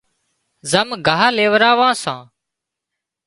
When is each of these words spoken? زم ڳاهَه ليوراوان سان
زم 0.71 0.87
ڳاهَه 1.05 1.27
ليوراوان 1.37 1.93
سان 2.03 2.19